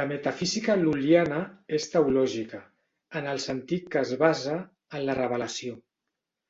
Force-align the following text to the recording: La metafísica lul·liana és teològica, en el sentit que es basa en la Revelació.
La 0.00 0.06
metafísica 0.12 0.78
lul·liana 0.84 1.42
és 1.82 1.90
teològica, 1.98 2.64
en 3.22 3.32
el 3.36 3.46
sentit 3.52 3.96
que 3.96 4.04
es 4.08 4.18
basa 4.28 4.60
en 4.66 5.10
la 5.10 5.24
Revelació. 5.26 5.82